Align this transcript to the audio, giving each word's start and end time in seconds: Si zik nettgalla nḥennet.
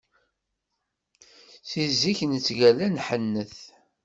Si 1.69 1.83
zik 2.01 2.19
nettgalla 2.25 2.87
nḥennet. 2.95 3.55